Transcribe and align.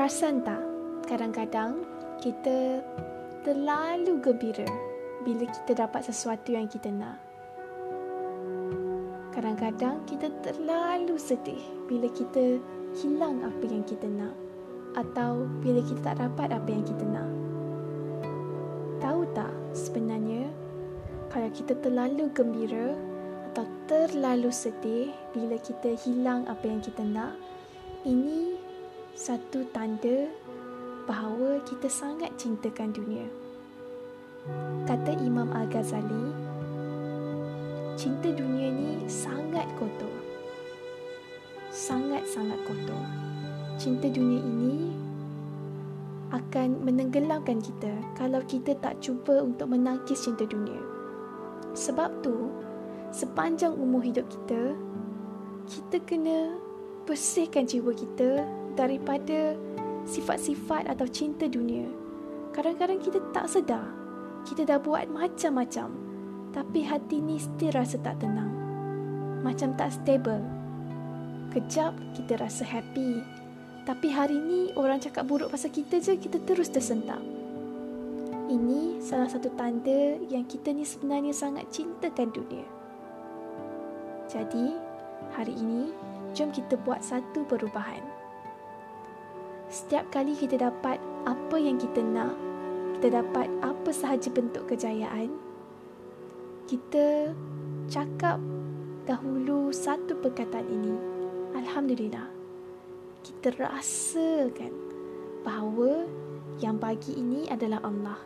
Perasan 0.00 0.40
tak? 0.40 0.64
Kadang-kadang 1.04 1.84
kita 2.24 2.80
terlalu 3.44 4.16
gembira 4.24 4.64
bila 5.28 5.44
kita 5.44 5.76
dapat 5.76 6.08
sesuatu 6.08 6.56
yang 6.56 6.64
kita 6.72 6.88
nak. 6.88 7.20
Kadang-kadang 9.36 10.00
kita 10.08 10.32
terlalu 10.40 11.20
sedih 11.20 11.60
bila 11.84 12.08
kita 12.16 12.56
hilang 12.96 13.44
apa 13.44 13.60
yang 13.68 13.84
kita 13.84 14.08
nak 14.08 14.32
atau 14.96 15.44
bila 15.60 15.84
kita 15.84 16.00
tak 16.00 16.16
dapat 16.16 16.48
apa 16.48 16.68
yang 16.72 16.84
kita 16.88 17.04
nak. 17.04 17.28
Tahu 19.04 19.28
tak 19.36 19.52
sebenarnya 19.76 20.48
kalau 21.28 21.52
kita 21.52 21.76
terlalu 21.76 22.32
gembira 22.32 22.96
atau 23.52 23.68
terlalu 23.84 24.48
sedih 24.48 25.12
bila 25.36 25.60
kita 25.60 25.92
hilang 25.92 26.48
apa 26.48 26.64
yang 26.64 26.80
kita 26.80 27.04
nak, 27.04 27.36
ini 28.08 28.69
satu 29.20 29.68
tanda 29.68 30.32
bahawa 31.04 31.60
kita 31.68 31.92
sangat 31.92 32.32
cintakan 32.40 32.88
dunia. 32.88 33.28
Kata 34.88 35.12
Imam 35.20 35.44
Al-Ghazali, 35.52 36.32
cinta 38.00 38.32
dunia 38.32 38.72
ni 38.72 39.04
sangat 39.12 39.68
kotor. 39.76 40.08
Sangat-sangat 41.68 42.64
kotor. 42.64 43.04
Cinta 43.76 44.08
dunia 44.08 44.40
ini 44.40 44.88
akan 46.32 46.80
menenggelamkan 46.80 47.60
kita 47.60 47.92
kalau 48.16 48.40
kita 48.48 48.72
tak 48.80 49.04
cuba 49.04 49.44
untuk 49.44 49.68
menangkis 49.68 50.24
cinta 50.24 50.48
dunia. 50.48 50.80
Sebab 51.76 52.24
tu, 52.24 52.48
sepanjang 53.12 53.76
umur 53.76 54.00
hidup 54.00 54.24
kita, 54.32 54.72
kita 55.68 56.00
kena 56.08 56.56
bersihkan 57.04 57.68
jiwa 57.68 57.92
kita 57.92 58.59
daripada 58.80 59.52
sifat-sifat 60.08 60.88
atau 60.88 61.04
cinta 61.04 61.44
dunia. 61.44 61.84
Kadang-kadang 62.56 62.96
kita 63.04 63.20
tak 63.36 63.52
sedar. 63.52 63.84
Kita 64.48 64.64
dah 64.64 64.80
buat 64.80 65.04
macam-macam. 65.12 65.92
Tapi 66.56 66.80
hati 66.88 67.20
ni 67.20 67.36
still 67.36 67.76
rasa 67.76 68.00
tak 68.00 68.24
tenang. 68.24 68.48
Macam 69.44 69.76
tak 69.76 69.92
stable. 69.92 70.40
Kejap 71.52 71.92
kita 72.16 72.40
rasa 72.40 72.64
happy. 72.64 73.20
Tapi 73.84 74.08
hari 74.08 74.40
ni 74.40 74.72
orang 74.80 74.98
cakap 74.98 75.28
buruk 75.28 75.52
pasal 75.52 75.68
kita 75.68 76.00
je, 76.00 76.16
kita 76.16 76.40
terus 76.48 76.72
tersentak. 76.72 77.20
Ini 78.50 78.98
salah 78.98 79.30
satu 79.30 79.46
tanda 79.54 80.18
yang 80.26 80.42
kita 80.48 80.74
ni 80.74 80.82
sebenarnya 80.82 81.30
sangat 81.30 81.70
cintakan 81.70 82.34
dunia. 82.34 82.66
Jadi, 84.26 84.74
hari 85.34 85.54
ini, 85.54 85.94
jom 86.34 86.50
kita 86.50 86.74
buat 86.82 87.02
satu 87.02 87.46
perubahan. 87.46 88.19
Setiap 89.70 90.10
kali 90.10 90.34
kita 90.34 90.58
dapat 90.58 90.98
apa 91.30 91.54
yang 91.54 91.78
kita 91.78 92.02
nak, 92.02 92.34
kita 92.98 93.22
dapat 93.22 93.46
apa 93.62 93.90
sahaja 93.94 94.26
bentuk 94.34 94.66
kejayaan, 94.66 95.30
kita 96.66 97.30
cakap 97.86 98.42
dahulu 99.06 99.70
satu 99.70 100.18
perkataan 100.18 100.66
ini. 100.66 100.94
Alhamdulillah. 101.54 102.26
Kita 103.22 103.54
rasakan 103.62 104.74
bahawa 105.46 106.02
yang 106.58 106.74
bagi 106.82 107.14
ini 107.14 107.46
adalah 107.46 107.78
Allah. 107.86 108.18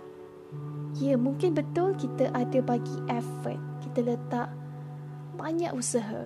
Ya, 0.97 1.21
mungkin 1.21 1.53
betul 1.53 1.93
kita 2.01 2.33
ada 2.33 2.65
bagi 2.65 2.97
effort. 3.13 3.61
Kita 3.85 4.01
letak 4.01 4.49
banyak 5.37 5.77
usaha. 5.77 6.25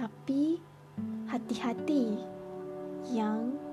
Tapi 0.00 0.56
hati-hati 1.28 2.16
yang 3.12 3.71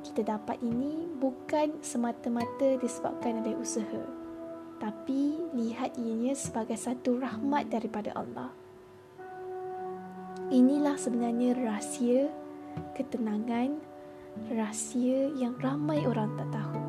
kita 0.00 0.24
dapat 0.24 0.56
ini 0.64 1.04
bukan 1.20 1.84
semata-mata 1.84 2.80
disebabkan 2.80 3.44
oleh 3.44 3.54
usaha. 3.60 4.02
Tapi 4.80 5.52
lihat 5.52 6.00
ianya 6.00 6.32
sebagai 6.32 6.80
satu 6.80 7.20
rahmat 7.20 7.68
daripada 7.68 8.16
Allah. 8.16 8.48
Inilah 10.48 10.96
sebenarnya 10.96 11.52
rahsia 11.54 12.32
ketenangan, 12.96 13.76
rahsia 14.48 15.30
yang 15.36 15.54
ramai 15.60 16.02
orang 16.08 16.32
tak 16.40 16.48
tahu. 16.48 16.80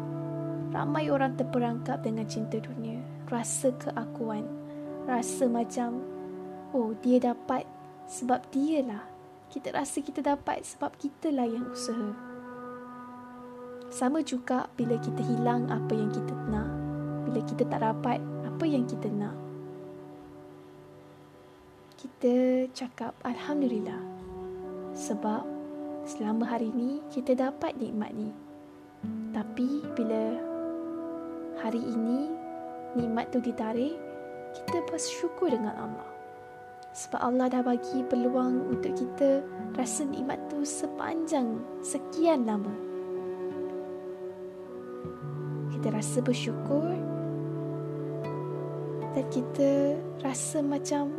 Ramai 0.72 1.12
orang 1.12 1.36
terperangkap 1.36 2.00
dengan 2.00 2.24
cinta 2.32 2.64
dunia, 2.64 3.04
rasa 3.28 3.76
keakuan, 3.76 4.48
rasa 5.04 5.52
macam 5.52 6.00
oh 6.72 6.96
dia 7.04 7.20
dapat 7.20 7.68
sebab 8.08 8.40
dia 8.56 8.80
lah. 8.88 9.04
Kita 9.52 9.76
rasa 9.76 10.00
kita 10.00 10.24
dapat 10.24 10.64
sebab 10.64 10.96
kita 10.96 11.28
lah 11.28 11.44
yang 11.44 11.68
usaha. 11.68 12.31
Sama 13.92 14.24
juga 14.24 14.72
bila 14.80 14.96
kita 14.96 15.20
hilang 15.20 15.68
apa 15.68 15.92
yang 15.92 16.08
kita 16.16 16.32
nak, 16.48 16.72
bila 17.28 17.44
kita 17.44 17.68
tak 17.68 17.84
dapat 17.84 18.24
apa 18.48 18.64
yang 18.64 18.88
kita 18.88 19.12
nak. 19.12 19.36
Kita 22.00 22.66
cakap 22.72 23.12
Alhamdulillah 23.28 24.00
sebab 24.96 25.44
selama 26.08 26.48
hari 26.48 26.72
ini 26.72 27.04
kita 27.12 27.36
dapat 27.36 27.76
nikmat 27.76 28.16
ni. 28.16 28.32
Tapi 29.36 29.84
bila 29.92 30.40
hari 31.60 31.84
ini 31.84 32.32
nikmat 32.96 33.28
tu 33.36 33.44
ditarik, 33.44 34.00
kita 34.56 34.88
bersyukur 34.88 35.52
dengan 35.52 35.76
Allah. 35.76 36.10
Sebab 36.96 37.20
Allah 37.20 37.48
dah 37.52 37.64
bagi 37.64 38.08
peluang 38.08 38.72
untuk 38.72 38.96
kita 38.96 39.44
rasa 39.76 40.08
nikmat 40.08 40.40
tu 40.48 40.64
sepanjang 40.64 41.60
sekian 41.84 42.48
lama. 42.48 42.91
Kita 45.82 45.98
rasa 45.98 46.22
bersyukur 46.22 46.94
dan 49.18 49.26
kita 49.34 49.98
rasa 50.22 50.62
macam 50.62 51.10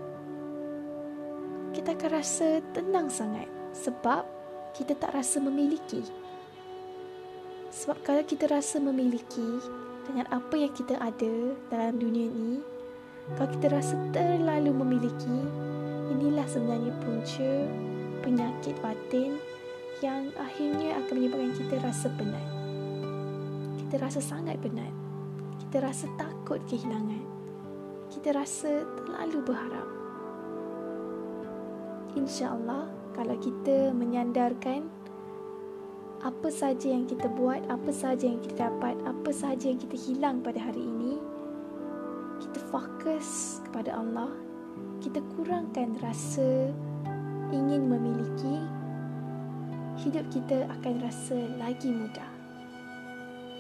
kita 1.75 1.99
akan 1.99 2.11
rasa 2.15 2.63
tenang 2.71 3.11
sangat 3.11 3.51
sebab 3.75 4.23
kita 4.71 4.95
tak 4.95 5.19
rasa 5.19 5.43
memiliki. 5.43 6.07
Sebab 7.75 8.07
kalau 8.07 8.23
kita 8.23 8.47
rasa 8.47 8.79
memiliki, 8.79 9.59
dengan 10.07 10.31
apa 10.31 10.55
yang 10.55 10.71
kita 10.79 10.95
ada 10.95 11.59
dalam 11.67 11.99
dunia 11.99 12.31
ini, 12.31 12.63
kalau 13.35 13.51
kita 13.59 13.67
rasa 13.67 13.99
terlalu 14.15 14.71
memiliki, 14.71 15.39
inilah 16.15 16.47
sebenarnya 16.47 16.95
punca 17.03 17.53
penyakit 18.23 18.79
batin 18.79 19.43
yang 20.07 20.31
akhirnya 20.39 21.03
akan 21.03 21.15
menyebabkan 21.19 21.51
kita 21.59 21.75
rasa 21.83 22.07
penat. 22.15 22.62
Kita 23.93 24.09
rasa 24.09 24.25
sangat 24.25 24.57
penat. 24.65 24.89
Kita 25.61 25.85
rasa 25.85 26.09
takut 26.17 26.57
kehilangan. 26.65 27.29
Kita 28.09 28.33
rasa 28.33 28.89
terlalu 28.97 29.45
berharap. 29.45 29.85
InsyaAllah, 32.17 32.89
kalau 33.13 33.37
kita 33.37 33.93
menyandarkan 33.93 34.89
apa 36.25 36.49
saja 36.49 36.89
yang 36.89 37.05
kita 37.05 37.29
buat, 37.37 37.61
apa 37.69 37.93
saja 37.93 38.33
yang 38.33 38.41
kita 38.41 38.73
dapat, 38.73 38.97
apa 39.05 39.29
saja 39.29 39.69
yang 39.69 39.77
kita 39.77 40.01
hilang 40.01 40.41
pada 40.41 40.73
hari 40.73 40.81
ini, 40.81 41.21
kita 42.41 42.65
fokus 42.73 43.61
kepada 43.69 44.01
Allah, 44.01 44.33
kita 45.05 45.21
kurangkan 45.37 46.01
rasa 46.01 46.73
ingin 47.53 47.93
memiliki, 47.93 48.57
hidup 50.01 50.25
kita 50.33 50.65
akan 50.81 50.97
rasa 51.05 51.37
lagi 51.61 51.93
mudah. 51.93 52.42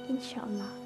InshaAllah. 0.09 0.82